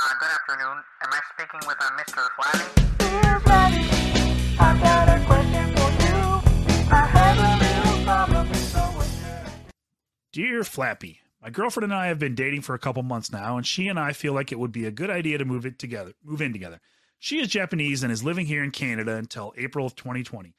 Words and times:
Uh, 0.00 0.14
good 0.20 0.30
afternoon. 0.30 0.80
Am 1.02 1.10
I 1.10 1.20
speaking 1.34 1.60
with 1.66 1.76
uh, 1.80 1.90
Mr. 1.98 2.24
Flatty? 2.36 2.86
Dear 2.98 3.40
Flatty, 3.40 4.60
I've 4.60 4.80
got 4.80 5.08
a 5.08 5.24
question 5.24 5.74
for 5.74 5.90
you. 6.04 6.88
I 6.92 7.04
have 7.04 7.38
a 7.38 7.64
little 7.64 8.04
problem, 8.04 8.54
so 8.54 8.92
would 8.96 9.06
you? 9.08 9.62
Dear 10.32 10.62
Flappy, 10.62 11.20
my 11.42 11.50
girlfriend 11.50 11.84
and 11.84 11.94
I 11.94 12.06
have 12.06 12.20
been 12.20 12.36
dating 12.36 12.62
for 12.62 12.74
a 12.74 12.78
couple 12.78 13.02
months 13.02 13.32
now, 13.32 13.56
and 13.56 13.66
she 13.66 13.88
and 13.88 13.98
I 13.98 14.12
feel 14.12 14.32
like 14.34 14.52
it 14.52 14.60
would 14.60 14.70
be 14.70 14.86
a 14.86 14.92
good 14.92 15.10
idea 15.10 15.36
to 15.38 15.44
move 15.44 15.66
it 15.66 15.80
together, 15.80 16.12
move 16.22 16.42
in 16.42 16.52
together. 16.52 16.80
She 17.18 17.40
is 17.40 17.48
Japanese 17.48 18.04
and 18.04 18.12
is 18.12 18.22
living 18.22 18.46
here 18.46 18.62
in 18.62 18.70
Canada 18.70 19.16
until 19.16 19.52
April 19.56 19.84
of 19.84 19.96
2020. 19.96 20.54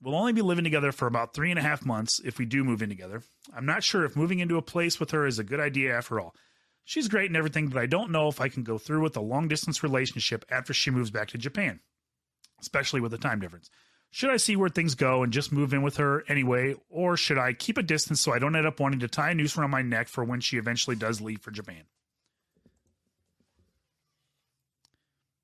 We'll 0.00 0.14
only 0.14 0.32
be 0.32 0.40
living 0.40 0.64
together 0.64 0.90
for 0.90 1.06
about 1.06 1.34
three 1.34 1.50
and 1.50 1.58
a 1.58 1.62
half 1.62 1.84
months 1.84 2.18
if 2.24 2.38
we 2.38 2.46
do 2.46 2.64
move 2.64 2.80
in 2.80 2.88
together. 2.88 3.20
I'm 3.54 3.66
not 3.66 3.84
sure 3.84 4.06
if 4.06 4.16
moving 4.16 4.38
into 4.38 4.56
a 4.56 4.62
place 4.62 4.98
with 4.98 5.10
her 5.10 5.26
is 5.26 5.38
a 5.38 5.44
good 5.44 5.60
idea 5.60 5.94
after 5.94 6.18
all. 6.18 6.34
She's 6.84 7.08
great 7.08 7.30
and 7.30 7.36
everything, 7.36 7.68
but 7.68 7.80
I 7.80 7.86
don't 7.86 8.10
know 8.10 8.28
if 8.28 8.40
I 8.40 8.48
can 8.48 8.62
go 8.62 8.76
through 8.76 9.02
with 9.02 9.16
a 9.16 9.20
long 9.20 9.48
distance 9.48 9.82
relationship 9.82 10.44
after 10.50 10.74
she 10.74 10.90
moves 10.90 11.10
back 11.10 11.28
to 11.28 11.38
Japan, 11.38 11.80
especially 12.60 13.00
with 13.00 13.10
the 13.10 13.18
time 13.18 13.40
difference. 13.40 13.70
Should 14.10 14.30
I 14.30 14.36
see 14.36 14.54
where 14.54 14.68
things 14.68 14.94
go 14.94 15.22
and 15.22 15.32
just 15.32 15.50
move 15.50 15.72
in 15.72 15.82
with 15.82 15.96
her 15.96 16.24
anyway, 16.28 16.76
or 16.88 17.16
should 17.16 17.38
I 17.38 17.52
keep 17.52 17.78
a 17.78 17.82
distance 17.82 18.20
so 18.20 18.32
I 18.32 18.38
don't 18.38 18.54
end 18.54 18.66
up 18.66 18.78
wanting 18.78 19.00
to 19.00 19.08
tie 19.08 19.30
a 19.30 19.34
noose 19.34 19.56
around 19.56 19.70
my 19.70 19.82
neck 19.82 20.08
for 20.08 20.22
when 20.22 20.40
she 20.40 20.56
eventually 20.56 20.94
does 20.94 21.20
leave 21.20 21.40
for 21.40 21.50
Japan? 21.50 21.82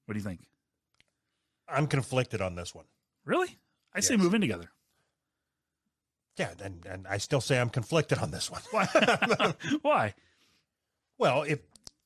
What 0.05 0.13
do 0.13 0.19
you 0.19 0.25
think? 0.25 0.41
I'm 1.69 1.87
conflicted 1.87 2.41
on 2.41 2.55
this 2.55 2.75
one. 2.75 2.85
Really? 3.25 3.59
I 3.95 4.01
say 4.01 4.17
move 4.17 4.35
in 4.35 4.41
together. 4.41 4.71
Yeah, 6.37 6.51
and, 6.63 6.85
and 6.87 7.07
I 7.07 7.19
still 7.19 7.41
say 7.41 7.59
I'm 7.59 7.71
conflicted 7.71 8.19
on 8.19 8.31
this 8.31 8.51
one. 8.51 8.63
Why? 8.71 8.87
Why? 9.83 10.15
Well, 11.21 11.43
if 11.43 11.61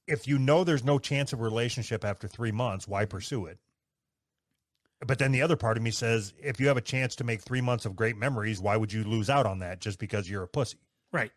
if 0.09 0.27
you 0.29 0.39
know 0.39 0.65
there's 0.65 0.85
no 0.85 0.99
chance 0.99 1.33
of 1.33 1.41
a 1.41 1.45
relationship 1.45 2.05
after 2.05 2.29
three 2.29 2.53
months, 2.53 2.87
why 2.87 3.07
pursue 3.07 3.47
it? 3.47 3.59
But 5.07 5.19
then 5.19 5.33
the 5.33 5.41
other 5.41 5.57
part 5.57 5.77
of 5.77 5.83
me 5.83 5.93
says, 5.93 6.35
if 6.43 6.61
you 6.61 6.67
have 6.69 6.77
a 6.77 6.83
chance 6.83 7.17
to 7.17 7.25
make 7.25 7.41
three 7.41 7.61
months 7.61 7.87
of 7.87 7.95
great 7.95 8.17
memories, 8.17 8.61
why 8.61 8.77
would 8.77 8.93
you 8.93 9.05
lose 9.05 9.31
out 9.31 9.47
on 9.47 9.61
that 9.61 9.81
just 9.81 9.99
because 9.99 10.29
you're 10.29 10.43
a 10.43 10.49
pussy? 10.49 10.79
Right. 11.13 11.31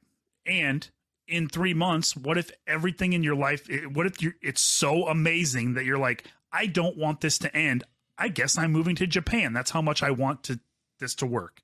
And 0.46 0.90
in 1.28 1.48
three 1.48 1.74
months, 1.74 2.16
what 2.16 2.38
if 2.38 2.50
everything 2.66 3.14
in 3.14 3.24
your 3.24 3.36
life, 3.36 3.70
what 3.94 4.06
if 4.06 4.22
you're, 4.22 4.36
it's 4.42 4.62
so 4.62 5.08
amazing 5.08 5.76
that 5.76 5.86
you're 5.86 5.98
like, 5.98 6.26
I 6.52 6.66
don't 6.66 6.98
want 6.98 7.22
this 7.22 7.38
to 7.40 7.56
end. 7.56 7.84
I 8.18 8.30
guess 8.30 8.58
I'm 8.58 8.72
moving 8.72 8.96
to 8.98 9.08
Japan. 9.08 9.54
That's 9.54 9.72
how 9.72 9.82
much 9.82 10.02
I 10.02 10.12
want 10.12 10.44
to 10.44 10.60
this 11.00 11.14
to 11.16 11.26
work. 11.26 11.62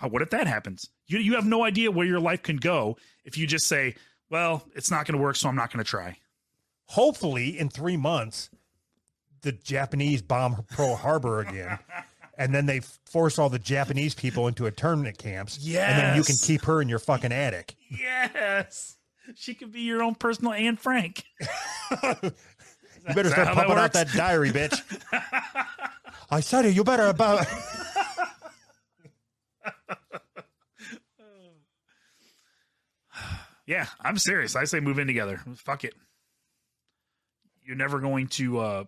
What 0.00 0.22
if 0.22 0.30
that 0.30 0.46
happens? 0.46 0.90
You, 1.06 1.18
you 1.18 1.34
have 1.34 1.46
no 1.46 1.64
idea 1.64 1.90
where 1.90 2.06
your 2.06 2.20
life 2.20 2.42
can 2.42 2.56
go 2.56 2.96
if 3.24 3.38
you 3.38 3.46
just 3.46 3.68
say, 3.68 3.94
well, 4.30 4.64
it's 4.74 4.90
not 4.90 5.06
going 5.06 5.16
to 5.16 5.22
work, 5.22 5.36
so 5.36 5.48
I'm 5.48 5.56
not 5.56 5.72
going 5.72 5.84
to 5.84 5.88
try. 5.88 6.18
Hopefully, 6.86 7.58
in 7.58 7.68
three 7.68 7.96
months, 7.96 8.50
the 9.42 9.52
Japanese 9.52 10.22
bomb 10.22 10.64
Pearl 10.70 10.96
Harbor 10.96 11.40
again, 11.40 11.78
and 12.38 12.54
then 12.54 12.66
they 12.66 12.80
force 13.06 13.38
all 13.38 13.48
the 13.48 13.58
Japanese 13.58 14.14
people 14.14 14.48
into 14.48 14.66
internment 14.66 15.18
camps. 15.18 15.58
Yeah 15.58 15.88
and 15.88 15.98
then 15.98 16.16
you 16.16 16.22
can 16.22 16.36
keep 16.36 16.64
her 16.64 16.80
in 16.82 16.88
your 16.88 16.98
fucking 16.98 17.32
attic. 17.32 17.74
Yes. 17.88 18.96
She 19.34 19.54
could 19.54 19.72
be 19.72 19.80
your 19.80 20.02
own 20.02 20.14
personal 20.14 20.52
Anne 20.52 20.76
Frank. 20.76 21.24
You 23.08 23.14
better 23.14 23.30
start 23.30 23.54
pumping 23.54 23.76
out 23.76 23.92
that 23.92 24.08
diary, 24.12 24.50
bitch. 24.50 24.82
I 26.30 26.40
said 26.40 26.64
it. 26.64 26.74
You 26.74 26.82
better 26.82 27.06
about. 27.06 27.46
Yeah, 33.66 33.86
I'm 34.00 34.16
serious. 34.16 34.54
I 34.54 34.64
say 34.64 34.80
move 34.80 34.98
in 34.98 35.06
together. 35.06 35.40
Fuck 35.56 35.84
it. 35.84 35.94
You're 37.64 37.76
never 37.76 37.98
going 37.98 38.28
to 38.28 38.58
uh 38.60 38.84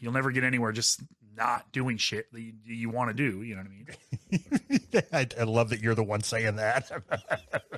you'll 0.00 0.12
never 0.12 0.30
get 0.30 0.44
anywhere 0.44 0.72
just 0.72 1.02
not 1.36 1.70
doing 1.72 1.96
shit 1.96 2.32
that 2.32 2.40
you, 2.40 2.52
you 2.64 2.90
want 2.90 3.08
to 3.08 3.14
do, 3.14 3.42
you 3.42 3.54
know 3.54 3.62
what 3.62 3.70
I 3.70 4.82
mean? 4.82 5.02
I, 5.38 5.40
I 5.40 5.44
love 5.44 5.70
that 5.70 5.80
you're 5.80 5.94
the 5.94 6.02
one 6.02 6.22
saying 6.22 6.56
that. 6.56 6.90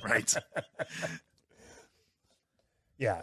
Right. 0.04 0.34
yeah, 2.98 3.22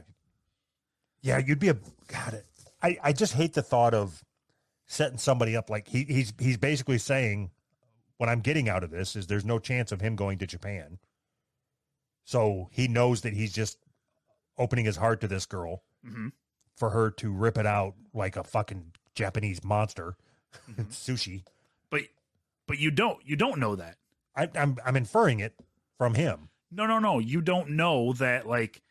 yeah. 1.22 1.40
You'd 1.40 1.60
be 1.60 1.68
a 1.68 1.78
God. 2.08 2.42
I 2.82 2.98
I 3.04 3.12
just 3.12 3.34
hate 3.34 3.54
the 3.54 3.62
thought 3.62 3.94
of 3.94 4.24
setting 4.88 5.18
somebody 5.18 5.58
up 5.58 5.70
like 5.70 5.90
he 5.90 6.06
he's 6.06 6.32
he's 6.40 6.56
basically 6.56 6.98
saying 6.98 7.52
what 8.18 8.30
I'm 8.30 8.40
getting 8.40 8.70
out 8.70 8.84
of 8.86 8.92
this 8.92 9.16
is 9.18 9.28
there's 9.28 9.44
no 9.44 9.60
chance 9.60 9.92
of 9.92 10.00
him 10.00 10.16
going 10.16 10.38
to 10.38 10.48
Japan. 10.48 11.00
So 12.30 12.70
he 12.72 12.88
knows 12.88 13.22
that 13.22 13.34
he's 13.34 13.52
just 13.52 13.80
opening 14.56 14.86
his 14.86 14.98
heart 14.98 15.20
to 15.22 15.28
this 15.28 15.48
girl 15.48 15.82
Mhm. 16.06 16.32
for 16.76 16.92
her 16.92 17.10
to 17.10 17.32
rip 17.32 17.58
it 17.58 17.66
out 17.66 17.96
like 18.14 18.36
a 18.36 18.44
fucking 18.44 18.92
Japanese 19.16 19.64
monster, 19.64 20.16
sushi. 20.92 21.44
But 21.90 22.04
but 22.68 22.78
you 22.78 22.92
don't 22.92 23.18
you 23.26 23.36
don't 23.36 23.58
know 23.60 23.76
that. 23.76 23.98
I, 24.36 24.48
I'm 24.54 24.78
I'm 24.86 24.96
inferring 24.96 25.40
it 25.40 25.56
from 25.98 26.14
him. 26.14 26.50
No, 26.70 26.86
no, 26.86 27.00
no. 27.00 27.18
You 27.18 27.42
don't 27.42 27.72
know 27.72 28.14
that 28.14 28.46
like 28.46 28.84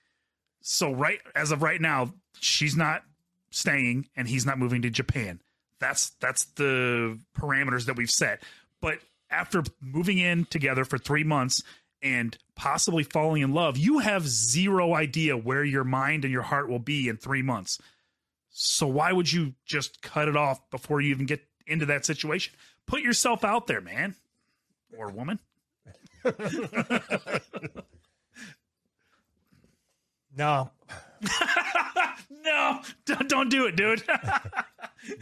so 0.60 0.93
right 0.93 1.20
as 1.37 1.53
of 1.53 1.62
right 1.62 1.81
now, 1.81 2.12
she's 2.41 2.76
not 2.76 3.05
staying 3.50 4.09
and 4.16 4.26
he's 4.26 4.47
not 4.47 4.59
moving 4.59 4.82
to 4.82 4.91
Japan. 4.91 5.41
That's 5.78 6.10
that's 6.19 6.44
the 6.56 7.20
parameters 7.38 7.87
that 7.87 7.94
we've 7.94 8.10
set. 8.10 8.43
But 8.81 8.99
after 9.31 9.62
moving 9.81 10.19
in 10.19 10.44
together 10.47 10.84
for 10.84 10.99
3 10.99 11.22
months 11.22 11.62
and 12.03 12.37
possibly 12.55 13.03
falling 13.03 13.43
in 13.43 13.53
love, 13.53 13.77
you 13.77 13.99
have 13.99 14.27
zero 14.27 14.95
idea 14.95 15.37
where 15.37 15.65
your 15.65 15.85
mind 15.85 16.25
and 16.25 16.33
your 16.33 16.43
heart 16.43 16.69
will 16.69 16.79
be 16.79 17.09
in 17.09 17.17
3 17.17 17.43
months. 17.43 17.81
So 18.51 18.87
why 18.87 19.13
would 19.13 19.33
you 19.33 19.55
just 19.65 20.03
cut 20.03 20.29
it 20.29 20.37
off 20.37 20.69
before 20.71 21.01
you 21.01 21.11
even 21.11 21.27
get 21.27 21.47
into 21.67 21.87
that 21.87 22.05
situation? 22.05 22.55
Put 22.87 23.03
yourself 23.03 23.45
out 23.45 23.67
there, 23.67 23.81
man 23.81 24.15
or 24.97 25.11
woman. 25.11 25.39
No, 30.37 30.71
No, 32.45 32.81
don't, 33.05 33.29
don't 33.29 33.49
do 33.51 33.67
it, 33.67 33.77
dude. 33.77 34.03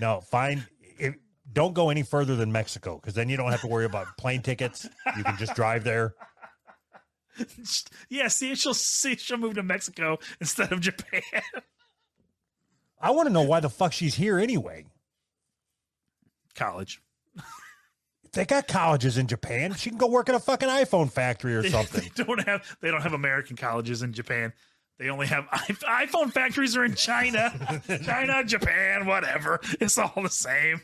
No, 0.01 0.21
fine. 0.21 0.67
If, 0.99 1.15
don't 1.53 1.75
go 1.75 1.91
any 1.91 2.03
further 2.03 2.35
than 2.35 2.51
Mexico 2.51 2.97
because 2.97 3.15
then 3.15 3.29
you 3.29 3.37
don't 3.37 3.51
have 3.51 3.61
to 3.61 3.67
worry 3.67 3.85
about 3.85 4.07
plane 4.17 4.43
tickets. 4.43 4.89
You 5.17 5.23
can 5.23 5.37
just 5.37 5.55
drive 5.55 5.85
there. 5.85 6.15
yeah, 8.09 8.29
see, 8.29 8.55
she'll 8.55 8.75
see 8.75 9.17
she'll 9.17 9.37
move 9.39 9.55
to 9.55 9.63
Mexico 9.63 10.19
instead 10.41 10.73
of 10.73 10.81
Japan. 10.81 11.23
I 13.01 13.11
want 13.11 13.27
to 13.29 13.33
know 13.33 13.43
why 13.43 13.61
the 13.61 13.69
fuck 13.71 13.93
she's 13.93 14.15
here 14.15 14.39
anyway. 14.39 14.87
College. 16.55 17.01
They 18.33 18.45
got 18.45 18.69
colleges 18.69 19.17
in 19.17 19.29
Japan. 19.29 19.73
She 19.75 19.89
can 19.89 19.99
go 19.99 20.09
work 20.09 20.29
at 20.29 20.35
a 20.35 20.39
fucking 20.39 20.69
iPhone 20.69 21.11
factory 21.11 21.55
or 21.57 21.63
They, 21.63 21.71
something. 21.71 22.11
they 22.17 22.25
don't 22.25 22.47
have 22.47 22.77
they 22.83 22.91
don't 22.91 23.01
have 23.01 23.15
American 23.15 23.57
colleges 23.57 24.03
in 24.03 24.13
Japan. 24.13 24.53
They 24.99 25.09
only 25.11 25.27
have 25.27 25.45
iPhone 25.55 26.33
factories 26.33 26.77
are 26.77 26.85
in 26.85 26.95
China, 26.95 27.51
China, 28.05 28.45
Japan, 28.45 29.07
whatever. 29.07 29.61
It's 29.81 29.97
all 29.99 30.13
the 30.23 30.29
same. 30.31 30.81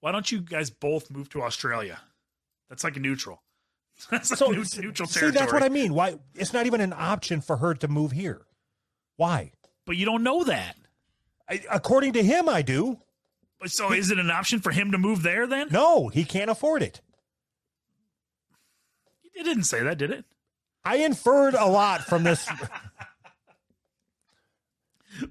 Why 0.00 0.12
don't 0.12 0.30
you 0.30 0.40
guys 0.40 0.70
both 0.70 1.10
move 1.10 1.28
to 1.30 1.42
Australia? 1.42 2.00
That's 2.68 2.84
like 2.84 2.96
a 2.96 3.00
neutral. 3.00 3.42
That's 4.10 4.38
So 4.38 4.50
neu- 4.50 4.64
neutral 4.80 5.08
see, 5.08 5.30
that's 5.30 5.52
what 5.52 5.62
I 5.62 5.68
mean. 5.68 5.92
Why 5.92 6.18
it's 6.34 6.52
not 6.52 6.66
even 6.66 6.80
an 6.80 6.92
option 6.92 7.40
for 7.40 7.56
her 7.56 7.74
to 7.74 7.88
move 7.88 8.12
here? 8.12 8.46
Why? 9.16 9.52
But 9.86 9.96
you 9.96 10.06
don't 10.06 10.22
know 10.22 10.44
that. 10.44 10.76
I, 11.50 11.62
according 11.70 12.12
to 12.12 12.22
him, 12.22 12.48
I 12.48 12.62
do. 12.62 12.98
But 13.60 13.70
So 13.70 13.92
is 13.92 14.10
it 14.10 14.18
an 14.18 14.30
option 14.30 14.60
for 14.60 14.70
him 14.70 14.92
to 14.92 14.98
move 14.98 15.22
there 15.22 15.46
then? 15.46 15.68
No, 15.70 16.08
he 16.08 16.24
can't 16.24 16.50
afford 16.50 16.82
it. 16.82 17.00
It 19.34 19.44
didn't 19.44 19.64
say 19.64 19.82
that, 19.82 19.98
did 19.98 20.10
it? 20.10 20.24
I 20.84 20.98
inferred 20.98 21.54
a 21.54 21.66
lot 21.66 22.02
from 22.02 22.22
this. 22.22 22.48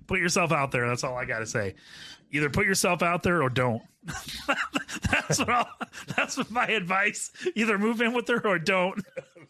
put 0.08 0.20
yourself 0.20 0.52
out 0.52 0.72
there. 0.72 0.88
That's 0.88 1.04
all 1.04 1.16
I 1.16 1.26
got 1.26 1.40
to 1.40 1.46
say. 1.46 1.76
Either 2.32 2.50
put 2.50 2.66
yourself 2.66 3.02
out 3.02 3.24
there 3.24 3.42
or 3.42 3.50
don't. 3.50 3.82
that's 5.28 5.40
what 5.40 5.50
I'll, 5.50 5.68
that's 6.16 6.38
what 6.38 6.52
my 6.52 6.68
advice. 6.68 7.32
Either 7.56 7.78
move 7.78 8.02
in 8.02 8.14
with 8.14 8.28
her 8.28 8.46
or 8.46 8.60
don't. 8.60 9.04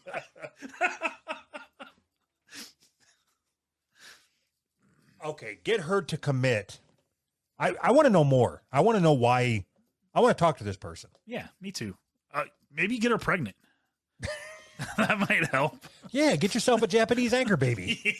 okay, 5.24 5.58
get 5.64 5.80
her 5.80 6.02
to 6.02 6.16
commit. 6.16 6.78
I, 7.58 7.74
I 7.82 7.92
want 7.92 8.06
to 8.06 8.10
know 8.10 8.24
more. 8.24 8.62
I 8.72 8.80
want 8.80 8.96
to 8.96 9.02
know 9.02 9.14
why. 9.14 9.64
I 10.14 10.20
want 10.20 10.36
to 10.36 10.40
talk 10.40 10.58
to 10.58 10.64
this 10.64 10.76
person. 10.76 11.10
Yeah, 11.26 11.48
me 11.60 11.72
too. 11.72 11.96
Uh, 12.32 12.44
maybe 12.74 12.98
get 12.98 13.10
her 13.10 13.18
pregnant. 13.18 13.56
that 14.96 15.18
might 15.18 15.46
help. 15.46 15.76
Yeah, 16.10 16.36
get 16.36 16.54
yourself 16.54 16.82
a 16.82 16.86
Japanese 16.86 17.34
anchor 17.34 17.56
baby. 17.56 18.00
Is 18.04 18.14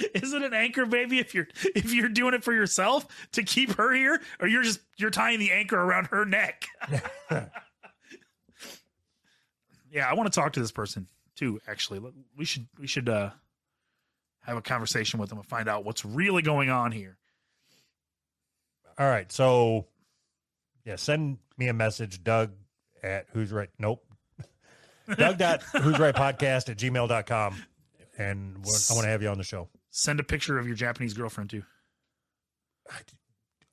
it 0.14 0.42
an 0.42 0.54
anchor 0.54 0.86
baby 0.86 1.18
if 1.18 1.34
you're 1.34 1.48
if 1.74 1.92
you're 1.92 2.08
doing 2.08 2.34
it 2.34 2.44
for 2.44 2.52
yourself 2.52 3.06
to 3.32 3.42
keep 3.42 3.76
her 3.76 3.92
here, 3.92 4.20
or 4.40 4.48
you're 4.48 4.62
just 4.62 4.80
you're 4.96 5.10
tying 5.10 5.38
the 5.38 5.52
anchor 5.52 5.78
around 5.78 6.06
her 6.06 6.24
neck? 6.24 6.66
yeah, 9.90 10.08
I 10.08 10.14
want 10.14 10.32
to 10.32 10.40
talk 10.40 10.54
to 10.54 10.60
this 10.60 10.72
person 10.72 11.08
too. 11.36 11.60
Actually, 11.66 12.00
we 12.36 12.44
should 12.44 12.66
we 12.78 12.86
should 12.86 13.08
uh 13.08 13.30
have 14.46 14.56
a 14.56 14.62
conversation 14.62 15.18
with 15.18 15.28
them 15.28 15.38
and 15.38 15.46
find 15.46 15.68
out 15.68 15.84
what's 15.84 16.04
really 16.04 16.42
going 16.42 16.70
on 16.70 16.92
here. 16.92 17.18
All 18.98 19.08
right. 19.08 19.30
So, 19.30 19.86
yeah, 20.84 20.96
send 20.96 21.38
me 21.58 21.68
a 21.68 21.74
message, 21.74 22.22
Doug 22.22 22.52
at 23.02 23.26
who's 23.32 23.52
right. 23.52 23.68
Nope. 23.78 24.04
Doug 25.16 25.38
dot 25.38 25.62
who's 25.62 25.98
right 25.98 26.14
podcast 26.14 26.70
at 26.70 26.78
gmail.com. 26.78 27.56
And 28.18 28.56
I 28.56 28.94
want 28.94 29.04
to 29.04 29.10
have 29.10 29.22
you 29.22 29.28
on 29.28 29.36
the 29.36 29.44
show. 29.44 29.68
Send 29.98 30.20
a 30.20 30.22
picture 30.22 30.58
of 30.58 30.66
your 30.66 30.76
Japanese 30.76 31.14
girlfriend 31.14 31.48
too. 31.48 31.62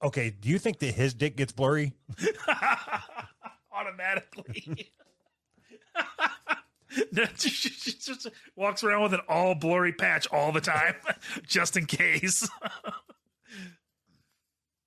Okay. 0.01 0.29
Do 0.29 0.47
you 0.47 0.57
think 0.57 0.79
that 0.79 0.93
his 0.93 1.13
dick 1.13 1.35
gets 1.35 1.51
blurry? 1.51 1.91
Automatically. 3.73 4.93
she 7.35 7.69
just 7.99 8.29
walks 8.55 8.85
around 8.85 9.03
with 9.03 9.13
an 9.15 9.19
all 9.27 9.53
blurry 9.53 9.91
patch 9.91 10.25
all 10.31 10.53
the 10.53 10.61
time, 10.61 10.95
just 11.45 11.75
in 11.75 11.87
case. 11.87 12.47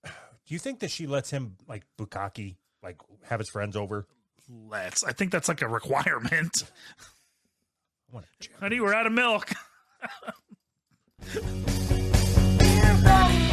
Do 0.04 0.10
you 0.46 0.58
think 0.58 0.80
that 0.80 0.90
she 0.90 1.06
lets 1.06 1.28
him 1.28 1.56
like 1.68 1.84
bukkake, 1.98 2.56
like 2.82 2.96
have 3.24 3.40
his 3.40 3.50
friends 3.50 3.76
over? 3.76 4.06
Let's. 4.48 5.04
I 5.04 5.12
think 5.12 5.32
that's 5.32 5.48
like 5.48 5.60
a 5.60 5.68
requirement. 5.68 6.62
I 8.10 8.14
want 8.14 8.26
Honey, 8.58 8.80
we're 8.80 8.94
out 8.94 9.06
of 9.06 9.12
milk. 9.12 9.50
Dear 11.34 12.94
Buddy. 13.02 13.45